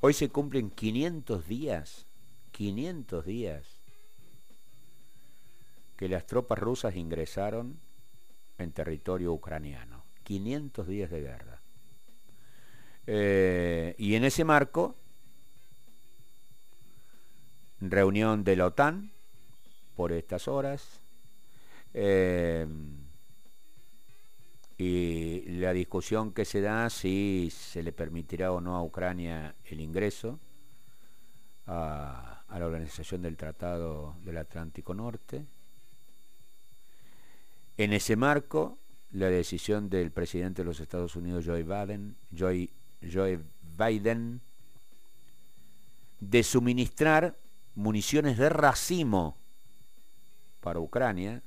[0.00, 2.04] Hoy se cumplen 500 días,
[2.52, 3.64] 500 días,
[5.96, 7.76] que las tropas rusas ingresaron
[8.58, 10.02] en territorio ucraniano.
[10.22, 11.58] 500 días de guerra.
[13.06, 14.94] Eh, y en ese marco,
[17.80, 19.10] reunión de la OTAN
[19.96, 20.84] por estas horas.
[21.94, 22.66] Eh,
[24.78, 29.80] y la discusión que se da si se le permitirá o no a Ucrania el
[29.80, 30.38] ingreso
[31.66, 35.44] a, la organización del Tratado del Atlántico Norte.
[37.76, 38.78] En ese marco,
[39.12, 42.68] la decisión del presidente de los Estados Unidos, Joe Biden, Joe,
[43.12, 43.40] Joe
[43.76, 44.40] Biden
[46.20, 47.34] de suministrar
[47.74, 49.36] municiones de racimo
[50.60, 51.42] para Ucrania,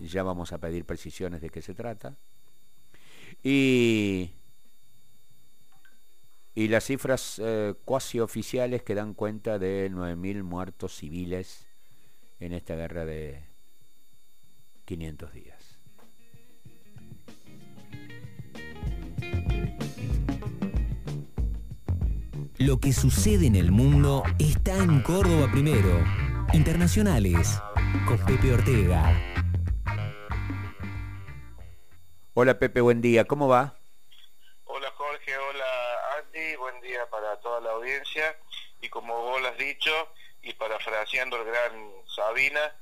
[0.00, 2.14] ya vamos a pedir precisiones de qué se trata.
[3.42, 4.30] Y,
[6.54, 11.66] y las cifras eh, cuasi oficiales que dan cuenta de 9.000 muertos civiles
[12.40, 13.42] en esta guerra de
[14.86, 15.58] 500 días.
[22.58, 26.04] Lo que sucede en el mundo está en Córdoba primero.
[26.52, 27.60] Internacionales
[28.04, 29.37] con Pepe Ortega.
[32.40, 33.74] Hola Pepe, buen día, ¿cómo va?
[34.66, 35.64] Hola Jorge, hola
[36.18, 38.38] Andy, buen día para toda la audiencia.
[38.80, 39.90] Y como vos lo has dicho
[40.42, 42.76] y parafraseando el gran Sabina,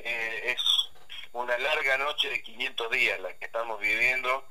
[0.00, 0.62] eh, es
[1.32, 4.44] una larga noche de 500 días la que estamos viviendo.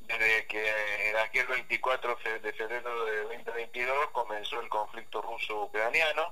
[0.00, 6.30] Desde que en aquel 24 de febrero de 2022 comenzó el conflicto ruso-ucraniano.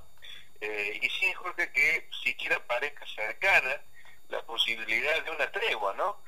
[0.61, 3.81] Eh, y sí Jorge que siquiera parezca cercana
[4.29, 6.23] la posibilidad de una tregua, ¿no?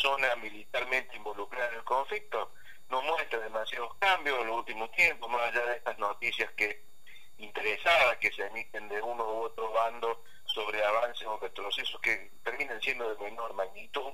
[0.00, 2.52] Zona militarmente involucrada en el conflicto
[2.88, 6.82] no muestra demasiados cambios en los últimos tiempos, más allá de estas noticias que
[7.38, 12.80] interesadas que se emiten de uno u otro bando sobre avances o retrocesos que terminan
[12.80, 14.12] siendo de menor magnitud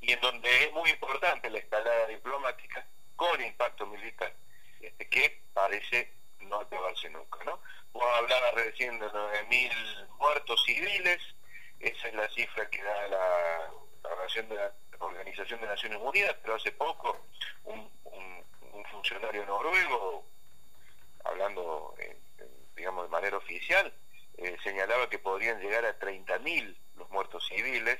[0.00, 2.86] y en donde es muy importante la escalada diplomática
[3.16, 4.32] con impacto militar,
[4.80, 7.42] este, que parece no acabarse nunca.
[7.44, 7.60] ¿no?
[7.92, 11.18] Vos hablabas recién de 9.000 muertos civiles,
[11.80, 13.70] esa es la cifra que da la,
[14.34, 17.18] de la Organización de Naciones Unidas, pero hace poco
[17.64, 17.88] un,
[18.90, 20.24] funcionario noruego,
[21.24, 21.94] hablando
[22.76, 23.92] digamos de manera oficial,
[24.36, 27.98] eh, señalaba que podrían llegar a 30.000 los muertos civiles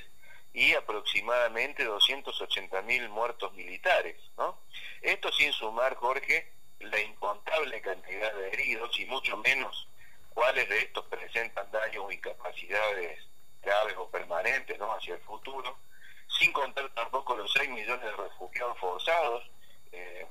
[0.53, 4.17] y aproximadamente 280.000 muertos militares.
[4.37, 4.59] ¿no?
[5.03, 9.89] Esto sin sumar, Jorge, la incontable cantidad de heridos y mucho menos
[10.33, 13.21] cuáles de estos presentan daños o incapacidades
[13.63, 14.93] graves o permanentes ¿no?
[14.93, 15.77] hacia el futuro,
[16.29, 19.51] sin contar tampoco los 6 millones de refugiados forzados
[19.93, 20.27] eh,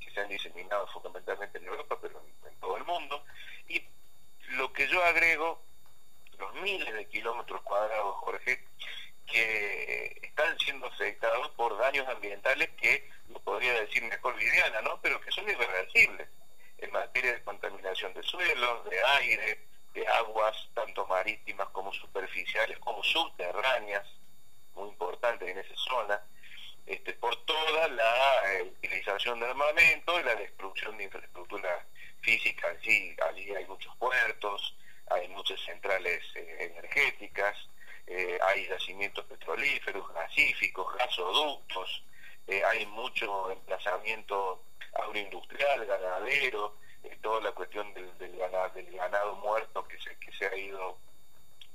[0.00, 3.24] que se han diseminado fundamentalmente en Europa, pero en, todo el mundo.
[3.68, 3.82] Y
[4.50, 5.60] lo que yo agrego,
[6.38, 8.64] los miles de kilómetros cuadrados, Jorge,
[9.26, 14.98] que están siendo afectados por daños ambientales que, lo podría decir mejor Viviana, ¿no?
[15.02, 16.28] pero que son irreversibles
[16.78, 19.58] en materia de contaminación de suelo, de aire,
[19.92, 24.06] de aguas tanto marítimas como superficiales, como subterráneas,
[24.78, 26.20] muy importantes en esa zona,
[26.86, 31.86] este, por toda la eh, utilización de armamento y la destrucción de infraestructura
[32.22, 32.68] física.
[32.68, 34.74] Allí, allí hay muchos puertos,
[35.10, 37.56] hay muchas centrales eh, energéticas,
[38.06, 42.02] eh, hay yacimientos petrolíferos, gasíficos, gasoductos,
[42.66, 44.62] hay mucho emplazamiento
[44.94, 46.76] agroindustrial, ganadero,
[47.20, 50.96] toda la cuestión del, ganado, del ganado muerto que se, que se ha ido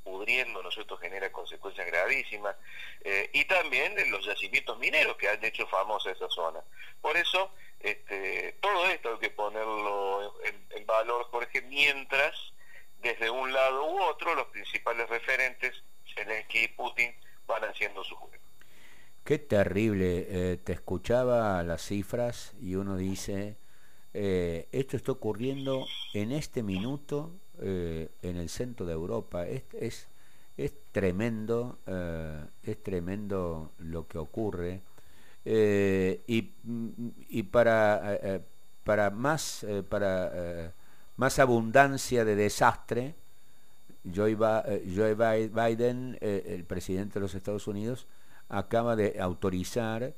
[0.04, 2.56] pudriendo, ¿no genera consecuencias gravísimas,
[3.04, 6.60] eh, y también de los yacimientos mineros que han hecho famosa esa zona.
[7.02, 12.36] Por eso, este, todo esto hay que ponerlo en, valor, Jorge, mientras
[13.02, 15.82] desde un lado u otro los principales referentes,
[16.14, 17.16] Zelensky y Putin,
[17.48, 18.34] van haciendo su juego.
[19.24, 23.56] Qué terrible, eh, te escuchaba las cifras y uno dice,
[24.14, 29.48] eh, esto está ocurriendo en este minuto eh, en el centro de Europa.
[29.48, 30.08] Es, es,
[30.58, 34.82] es tremendo, eh, es tremendo lo que ocurre.
[35.46, 36.52] y,
[37.30, 38.42] y, para,
[38.84, 40.72] para, más, para
[41.18, 43.14] más abundancia de desastre,
[44.16, 48.06] Joe Biden, el presidente de los Estados Unidos,
[48.48, 50.14] acaba de autorizar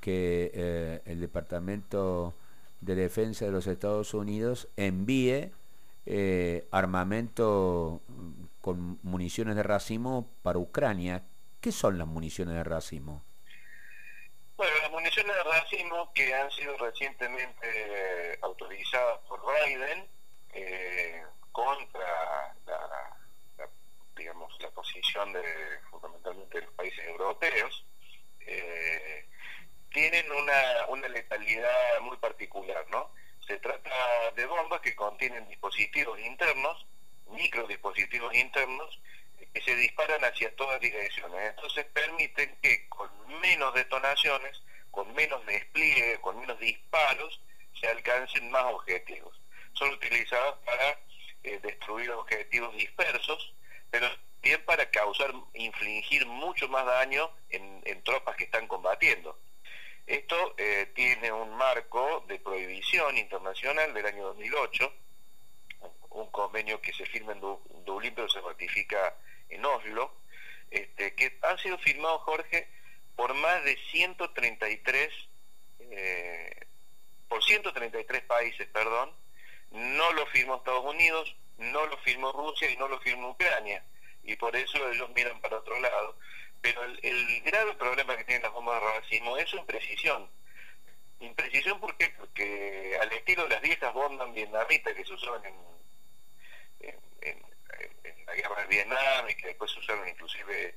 [0.00, 2.34] que el Departamento
[2.80, 5.50] de Defensa de los Estados Unidos envíe
[6.12, 8.00] eh, armamento
[8.60, 11.22] con municiones de racimo para Ucrania.
[11.60, 13.22] ¿Qué son las municiones de racimo?
[14.56, 20.04] Bueno, las municiones de racismo que han sido recientemente autorizadas por Biden
[20.52, 21.22] eh,
[21.52, 23.68] contra la,
[24.16, 25.44] digamos, la posición de
[25.90, 27.84] fundamentalmente de los países europeos,
[28.40, 29.26] eh,
[29.92, 33.10] tienen una, una letalidad muy particular, ¿no?
[33.50, 33.90] Se trata
[34.36, 36.86] de bombas que contienen dispositivos internos,
[37.32, 39.00] microdispositivos internos,
[39.52, 41.50] que se disparan hacia todas direcciones.
[41.50, 43.10] Entonces permiten que con
[43.40, 44.62] menos detonaciones,
[44.92, 47.40] con menos despliegue, con menos disparos,
[47.80, 49.36] se alcancen más objetivos.
[49.72, 51.00] Son utilizadas para
[51.42, 53.52] eh, destruir objetivos dispersos,
[53.90, 59.36] pero también para causar, infligir mucho más daño en, tropas que están combatiendo.
[60.10, 64.92] Esto eh, tiene un marco de prohibición internacional del año 2008,
[66.10, 67.38] un convenio que se firma en
[67.84, 69.14] Dublín pero se ratifica
[69.48, 70.12] en Oslo,
[70.68, 72.66] este, que han sido firmados, Jorge,
[73.14, 75.12] por más de 133,
[75.78, 76.66] eh,
[77.28, 79.12] por 133 países, perdón,
[79.70, 83.84] no lo firmó Estados Unidos, no lo firmó Rusia y no lo firmó Ucrania,
[84.24, 86.16] y por eso ellos miran para otro lado.
[86.60, 90.28] Pero el, grave problema que tienen las bombas de racismo es su imprecisión.
[91.20, 92.10] Imprecisión ¿por qué?
[92.18, 95.54] porque al estilo de las viejas bombas vietnamitas que se usaban en,
[97.22, 100.74] en la guerra de Vietnam y que después se usaron inclusive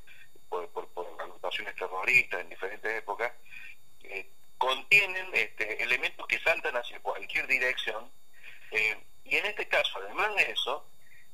[0.50, 3.32] por, por, agrupaciones terroristas en diferentes épocas,
[4.04, 4.28] eh,
[4.58, 8.10] contienen este, elementos que saltan hacia cualquier dirección
[8.72, 10.86] eh, y en este caso, además de eso,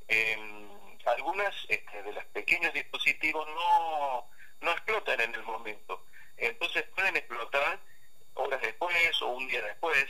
[0.07, 0.69] em,
[1.05, 4.29] algunas este, de los pequeños dispositivos no,
[4.61, 6.05] no explotan en el momento,
[6.37, 7.79] entonces pueden explotar
[8.33, 10.05] horas después o un día después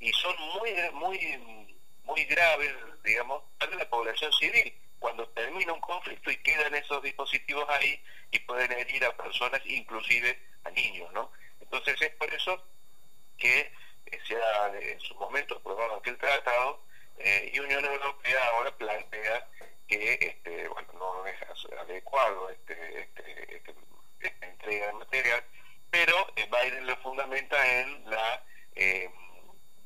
[0.00, 2.74] y son muy muy muy graves,
[3.04, 8.38] digamos, para la población civil cuando termina un conflicto y quedan esos dispositivos ahí y
[8.40, 11.30] pueden herir a personas, inclusive a niños, ¿no?
[11.60, 12.62] Entonces es por eso
[13.36, 13.72] que
[14.06, 16.82] eh, se ha en su momento aprobado aquel tratado
[17.18, 19.46] eh, y Unión Europea ahora plantea
[19.88, 21.36] que este, bueno, no es
[21.80, 23.74] adecuado este, este, este,
[24.20, 25.44] esta entrega de material,
[25.90, 28.44] pero eh, Biden lo fundamenta en la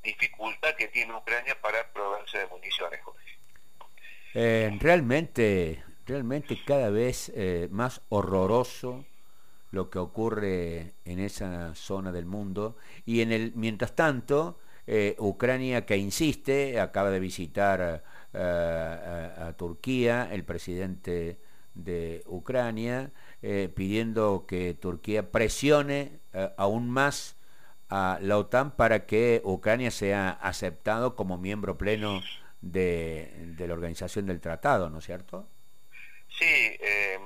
[0.02, 3.00] dificultad que tiene Ucrania para probarse de municiones,
[4.34, 9.04] eh, realmente, realmente cada vez eh, más horroroso
[9.72, 15.86] lo que ocurre en esa zona del mundo y en el mientras tanto eh, Ucrania
[15.86, 18.02] que insiste acaba de visitar
[18.34, 21.38] a, Turquía el presidente
[21.74, 23.10] de Ucrania
[23.74, 26.20] pidiendo que Turquía presione
[26.56, 27.36] aún más
[27.90, 32.22] a la OTAN para que Ucrania sea aceptado como miembro pleno
[32.62, 35.46] de, la organización del tratado, ¿no es cierto?
[36.38, 37.22] Sí, em,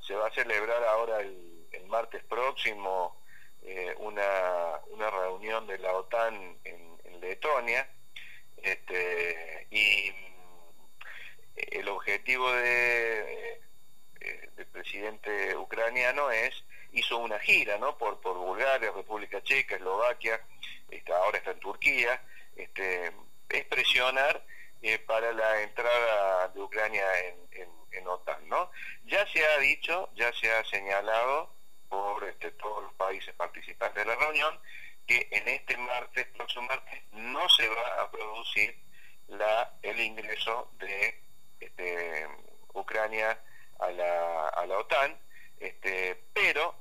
[0.00, 1.48] se va a celebrar ahora el,
[1.88, 3.14] martes próximo
[3.62, 4.22] eh, una,
[4.92, 6.91] una reunión de la OTAN en,
[7.22, 7.88] Letonia
[8.62, 13.60] este, y mm, el objetivo de,
[14.20, 17.96] eh, del presidente ucraniano es hizo una gira ¿no?
[17.96, 20.40] por, por Bulgaria, República Checa, Eslovaquia,
[20.90, 22.22] está, ahora está en Turquía,
[22.56, 23.12] este,
[23.48, 24.44] es presionar
[24.82, 28.48] eh, para la entrada de Ucrania en, en, OTAN.
[28.48, 28.70] ¿no?
[29.04, 31.54] Ya se ha dicho, ya se ha señalado
[31.88, 34.58] por este, todos los países participantes de la reunión
[35.30, 38.76] en este martes, próximo martes, no se va a producir
[39.28, 41.20] la, el ingreso de
[41.60, 42.26] este,
[42.74, 43.38] Ucrania
[43.78, 45.16] a la, a la OTAN,
[45.60, 46.74] este, pero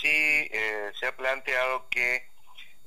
[0.00, 2.28] sí eh, se ha planteado que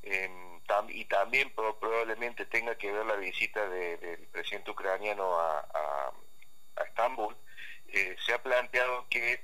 [0.04, 0.52] em,
[0.90, 7.36] y también probablemente tenga que ver la visita del presidente ucraniano a, a, Estambul,
[7.90, 9.44] eh, se ha planteado que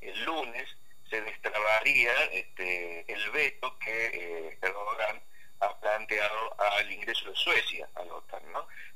[0.00, 0.68] el lunes
[1.12, 5.20] se destrabaría este, el veto que eh, Erdogan
[5.60, 8.42] ha planteado al ingreso de Suecia a la OTAN.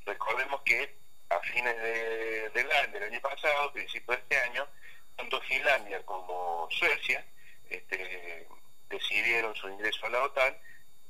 [0.07, 0.95] Recordemos que
[1.29, 4.67] a fines de, del, año, del año pasado, principio de este año,
[5.15, 7.23] tanto Finlandia como Suecia
[7.69, 8.49] este,
[8.89, 10.57] decidieron su ingreso a la OTAN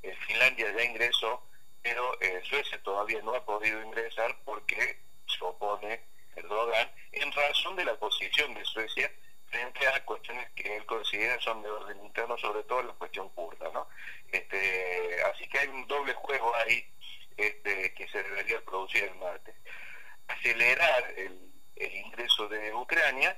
[0.03, 1.41] eh, Finlandia ya ingresó,
[1.83, 4.99] pero eh, Suecia todavía no ha podido ingresar porque
[5.29, 6.01] se opone
[6.35, 9.09] Erdogan en razón de la posición de Suecia
[9.57, 13.71] frente a cuestiones que él considera son de orden interno, sobre todo la cuestión kurda.
[13.73, 13.89] ¿no?
[14.31, 16.85] Este, así que hay un doble juego ahí
[17.37, 19.55] este, que se debería producir el martes.
[20.29, 23.37] Acelerar el, ingreso de Ucrania,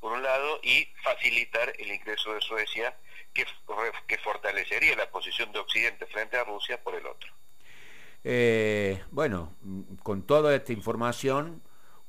[0.00, 2.96] por un lado, y facilitar el ingreso de Suecia
[3.34, 3.44] que,
[4.18, 7.32] fortalecería la posición de Occidente frente a Rusia por el otro.
[8.24, 9.54] Eh, bueno,
[10.02, 11.62] con toda esta información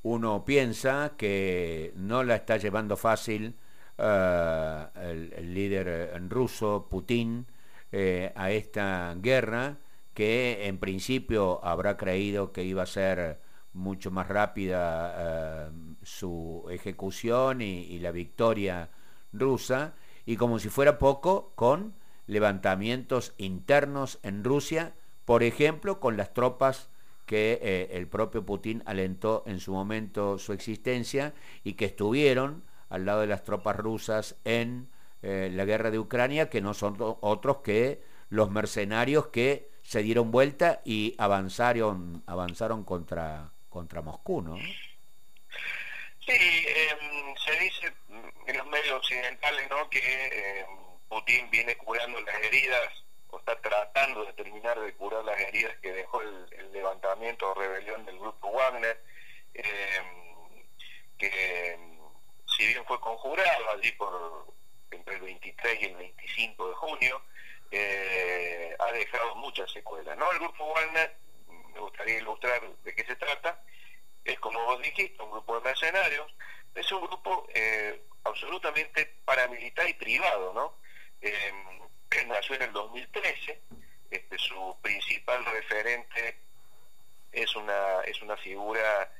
[0.04, 3.56] uno piensa que no la está llevando fácil
[3.98, 7.46] eh, el, líder ruso, Putin,
[7.92, 9.78] eh, a esta guerra
[10.14, 13.40] que en principio habrá creído que iba a ser
[13.74, 15.72] mucho más rápida eh,
[16.04, 18.90] su ejecución y, la victoria
[19.32, 19.94] rusa,
[20.26, 21.94] y como si fuera poco, con
[22.28, 24.94] levantamientos internos en Rusia,
[25.26, 26.90] por ejemplo, con las tropas
[27.30, 33.06] que eh, el propio Putin alentó en su momento su existencia y que estuvieron al
[33.06, 34.90] lado de las tropas rusas en
[35.22, 40.32] eh, la guerra de Ucrania, que no son otros que los mercenarios que se dieron
[40.32, 44.58] vuelta y avanzaron, avanzaron contra, contra Moscú, ¿no?
[44.58, 47.94] Sí, em, se dice
[48.48, 49.88] en los medios occidentales ¿no?
[49.88, 50.66] que em,
[51.08, 52.90] Putin viene curando las heridas
[53.32, 58.06] o está tratando de terminar de curar las heridas que dejó el, levantamiento o rebelión
[58.06, 59.04] del grupo Wagner,
[59.54, 60.66] em,
[61.18, 61.78] que
[62.46, 64.48] si bien fue conjurado allí por
[64.92, 67.22] entre el 23 y el 25 de junio,
[67.72, 70.18] eh, ha dejado muchas secuelas.
[70.18, 70.32] ¿no?
[70.32, 71.16] El grupo Wagner
[71.74, 73.62] me gustaría ilustrar de qué se trata.
[74.24, 76.34] Es como vos dijiste, un grupo de mercenarios.
[76.76, 80.76] Es un grupo eh, absolutamente paramilitar y privado, ¿no?
[81.22, 81.79] Eh,
[82.28, 83.62] nació en el 2013.
[84.12, 86.38] Este, su principal referente
[87.32, 89.12] es una, es una figura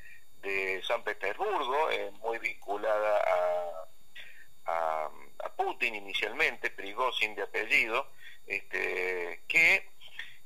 [0.42, 3.86] de San Petersburgo, eh, muy vinculada a,
[5.56, 8.08] Putin inicialmente, Prigozhin de apellido,
[8.48, 9.90] este, que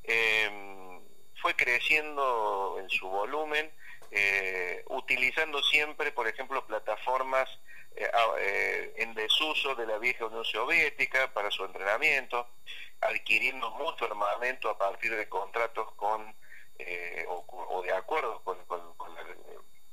[0.03, 0.99] eh,
[1.35, 3.71] fue creciendo en su volumen,
[4.09, 7.47] eh, utilizando siempre, por ejemplo, plataformas
[7.95, 8.09] eh,
[8.39, 12.47] eh, en desuso de la vieja Unión Soviética para su entrenamiento,
[13.01, 16.35] adquiriendo mucho armamento a partir de contratos con
[17.27, 18.57] o, de acuerdos con,
[19.15, 19.21] la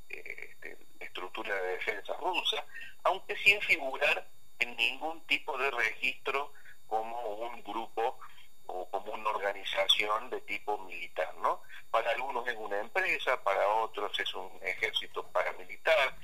[0.08, 2.64] este, estructura de defensa rusa,
[3.04, 4.26] aunque sin figurar
[4.58, 6.52] en ningún tipo de registro
[6.86, 8.18] como un grupo
[8.66, 11.62] o como una organización de tipo militar, ¿no?
[11.90, 16.14] Para algunos es una empresa, para otros es un ejército paramilitar,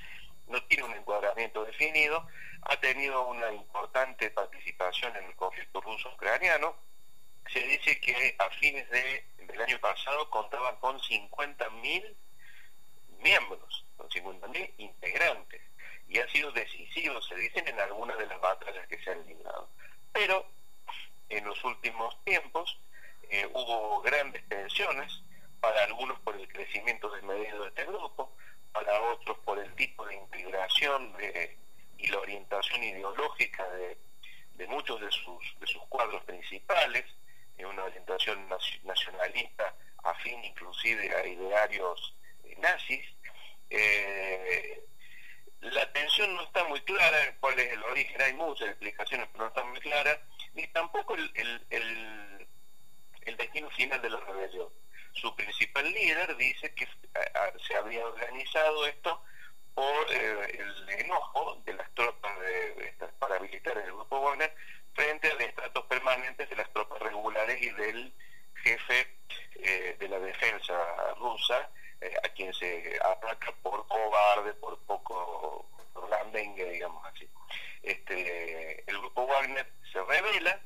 [0.47, 2.25] no tiene un encuadramiento definido,
[2.63, 6.75] ha tenido una importante participación en el conflicto ruso-ucraniano.
[7.51, 12.15] Se dice que a fines de, del año pasado contaban con 50.000
[13.19, 15.61] miembros, con 50.000 integrantes,
[16.09, 19.69] y ha sido decisivo, se dicen, en algunas de las batallas que se han librado.
[20.13, 20.45] Pero
[21.29, 22.77] en los últimos tiempos
[23.29, 25.21] eh, hubo grandes tensiones,
[25.59, 28.31] para algunos por el crecimiento desmedido de este grupo,
[28.77, 31.11] para otros por el tipo de integración
[31.97, 37.05] y la orientación ideológica de, muchos de sus, cuadros principales,
[37.57, 38.47] en una orientación
[38.83, 43.03] nacionalista afín inclusive a idearios eh, nazis.
[43.71, 44.83] Eh,
[45.61, 49.49] la tensión no está muy clara, cuál es el origen, hay muchas explicaciones, pero no
[49.49, 50.21] está muy clara
[50.53, 51.31] ni tampoco el,
[51.71, 54.69] el, destino final de la rebelión.
[55.21, 56.87] Su principal líder dice que
[57.67, 59.21] se había organizado esto
[59.73, 64.51] por eh, el enojo de las tropas de, estas paramilitares del grupo Wagner
[64.93, 68.11] frente a estratos permanentes de las tropas regulares y del
[68.63, 69.07] jefe
[69.55, 70.73] eh, de la defensa
[71.19, 71.69] rusa,
[72.01, 75.67] eh, a quien se ataca por cobarde, por poco
[76.07, 77.29] blandengue, digamos así.
[77.83, 80.59] Este, el grupo Wagner se revela,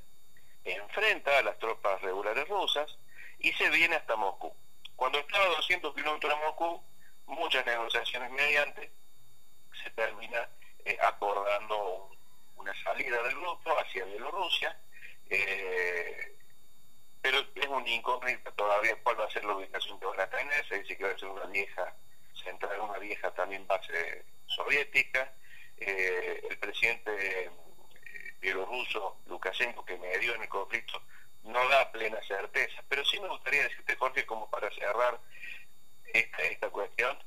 [0.64, 2.98] enfrenta a las tropas regulares rusas
[3.40, 4.54] y se viene hasta Moscú.
[4.96, 6.82] Cuando estaba a 200 kilómetros de Moscú,
[7.66, 8.92] negociaciones mediante,
[9.84, 10.48] se termina
[10.86, 12.10] eh, acordando
[12.58, 14.78] una salida del grupo hacia Bielorrusia,
[15.30, 16.36] eh,
[17.22, 20.68] pero es un incógnita todavía cuál va a ser la ubicación que van a tener,
[20.68, 21.94] se dice que va a ser una vieja
[22.44, 25.32] central, una vieja también base soviética,
[25.78, 27.50] eh, el presidente
[28.40, 31.02] bielorruso Lukashenko que me dio en el conflicto
[31.44, 32.84] no da plena certeza.
[32.88, 35.20] Pero sí me gustaría decirte, Jorge, como para cerrar
[36.14, 37.18] esta, esta cuestión,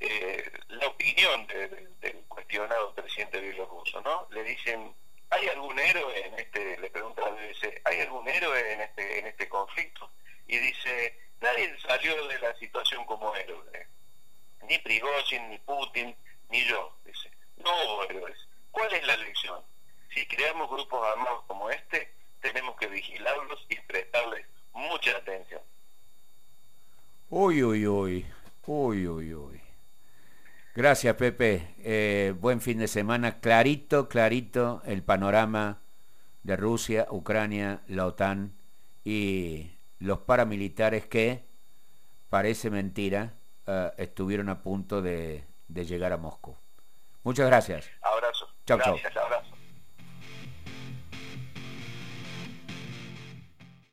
[0.00, 4.26] eh, la opinión del cuestionado presidente bielorruso, ¿no?
[4.30, 4.94] Le dicen,
[5.30, 9.18] ¿hay algún héroe en este, le pregunta a la BBC, ¿hay algún héroe en este,
[9.18, 10.10] en este conflicto?
[10.46, 13.86] Y dice, nadie salió de la situación como héroe.
[14.62, 16.14] Ni Prigozhin, ni Putin,
[16.50, 17.30] ni yo, dice.
[17.56, 18.38] No hubo héroes.
[18.70, 19.62] ¿Cuál es la lección?
[20.18, 25.60] si creamos grupos armados como este, tenemos que vigilarlos y prestarles mucha atención.
[27.30, 28.26] Uy, uy, uy,
[28.66, 29.60] uy, uy, uy.
[30.78, 31.74] Gracias, Pepe.
[31.82, 33.40] Eh, buen fin de semana.
[33.40, 35.78] Clarito, clarito el panorama
[36.44, 38.52] de Rusia, Ucrania, la OTAN
[39.04, 41.42] y los paramilitares que,
[42.30, 43.32] parece mentira,
[43.66, 46.56] eh, estuvieron a punto de, llegar a Moscú.
[47.24, 47.90] Muchas gracias.
[48.00, 48.46] Abrazo.
[48.64, 48.96] Chao, chao.